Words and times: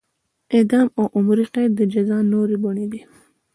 اعدام 0.55 0.87
او 0.97 1.05
عمري 1.17 1.45
قید 1.53 1.71
د 1.75 1.81
جزا 1.93 2.17
نورې 2.31 2.57
بڼې 2.63 2.85
دي. 2.91 3.01